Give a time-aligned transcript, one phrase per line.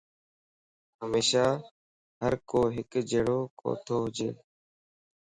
[1.01, 1.45] ھميشا
[2.21, 4.17] ھر ڪو ھڪ جھڙوڪو توھونج